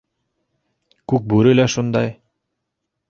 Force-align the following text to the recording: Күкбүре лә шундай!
Күкбүре 1.13 1.53
лә 1.59 1.67
шундай! 1.75 2.13